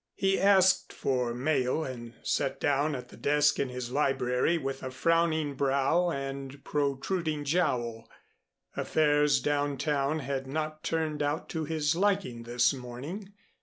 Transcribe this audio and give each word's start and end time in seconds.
He 0.15 0.39
asked 0.41 0.91
for 0.93 1.31
mail 1.31 1.83
and 1.83 2.15
sat 2.23 2.59
down 2.59 2.95
at 2.95 3.09
the 3.09 3.15
desk 3.15 3.59
in 3.59 3.69
his 3.69 3.91
library 3.91 4.57
with 4.57 4.81
a 4.81 4.89
frowning 4.89 5.53
brow 5.53 6.09
and 6.09 6.63
protruding 6.63 7.43
jowl. 7.43 8.09
Affairs 8.75 9.39
down 9.39 9.77
town 9.77 10.17
had 10.17 10.47
not 10.47 10.83
turned 10.83 11.21
out 11.21 11.49
to 11.49 11.65
his 11.65 11.95
liking 11.95 12.41
this 12.45 12.73
morning. 12.73 13.31